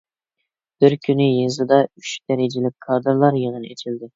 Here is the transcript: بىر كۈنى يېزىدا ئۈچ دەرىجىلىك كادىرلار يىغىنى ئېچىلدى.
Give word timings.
بىر 0.83 0.95
كۈنى 1.03 1.27
يېزىدا 1.27 1.79
ئۈچ 1.83 2.09
دەرىجىلىك 2.31 2.79
كادىرلار 2.89 3.41
يىغىنى 3.45 3.75
ئېچىلدى. 3.77 4.07